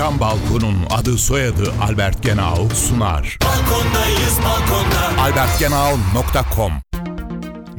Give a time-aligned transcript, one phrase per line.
[0.00, 3.38] Cam Balkon'un adı soyadı Albert Genau sunar.
[3.44, 5.22] Balkondayız balkonda.
[5.22, 6.72] albertgenau.com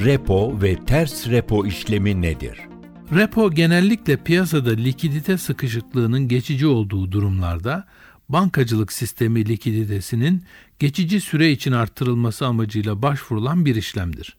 [0.05, 2.59] Repo ve ters repo işlemi nedir?
[3.15, 7.87] Repo genellikle piyasada likidite sıkışıklığının geçici olduğu durumlarda
[8.29, 10.43] bankacılık sistemi likiditesinin
[10.79, 14.38] geçici süre için artırılması amacıyla başvurulan bir işlemdir.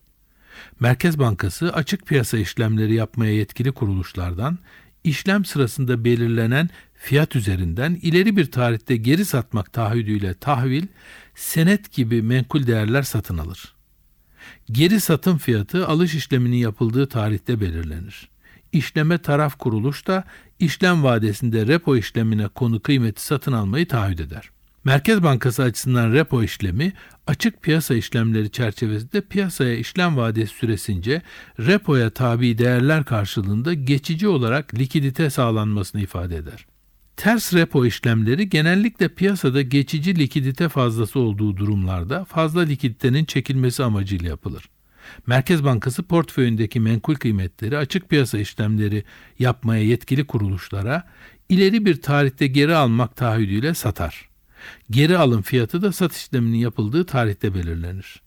[0.81, 4.59] Merkez Bankası açık piyasa işlemleri yapmaya yetkili kuruluşlardan
[5.05, 6.69] işlem sırasında belirlenen
[7.03, 10.87] fiyat üzerinden ileri bir tarihte geri satmak taahhüdüyle tahvil,
[11.35, 13.75] senet gibi menkul değerler satın alır.
[14.73, 18.29] Geri satım fiyatı alış işleminin yapıldığı tarihte belirlenir.
[18.73, 20.25] İşleme taraf kuruluş da
[20.59, 24.51] işlem vadesinde repo işlemine konu kıymeti satın almayı taahhüt eder.
[24.85, 26.93] Merkez Bankası açısından repo işlemi
[27.27, 31.23] açık piyasa işlemleri çerçevesinde piyasaya işlem vadesi süresince
[31.59, 36.67] repoya tabi değerler karşılığında geçici olarak likidite sağlanmasını ifade eder.
[37.23, 44.69] Ters repo işlemleri genellikle piyasada geçici likidite fazlası olduğu durumlarda fazla likiditenin çekilmesi amacıyla yapılır.
[45.27, 49.05] Merkez Bankası portföyündeki menkul kıymetleri açık piyasa işlemleri
[49.39, 51.09] yapmaya yetkili kuruluşlara
[51.49, 54.29] ileri bir tarihte geri almak taahhüdüyle satar.
[54.91, 58.23] Geri alım fiyatı da satış işleminin yapıldığı tarihte belirlenir.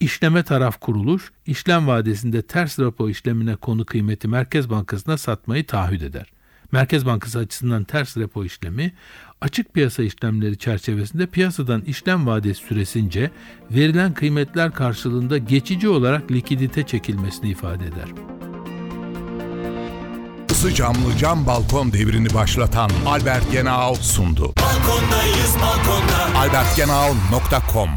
[0.00, 6.37] İşleme taraf kuruluş, işlem vadesinde ters repo işlemine konu kıymeti Merkez Bankası'na satmayı taahhüt eder.
[6.72, 8.92] Merkez Bankası açısından ters repo işlemi,
[9.40, 13.30] açık piyasa işlemleri çerçevesinde piyasadan işlem vadesi süresince
[13.70, 18.08] verilen kıymetler karşılığında geçici olarak likidite çekilmesini ifade eder.
[20.50, 24.52] Isı camlı cam balkon devrini başlatan Albert Genau sundu.
[24.62, 26.38] Balkondayız balkonda.
[26.38, 27.90] albertgenau.com